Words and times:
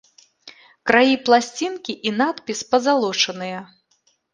Краі 0.93 1.19
пласцінкі 1.29 1.97
і 2.09 2.17
надпіс 2.19 2.59
пазалочаныя. 2.75 3.67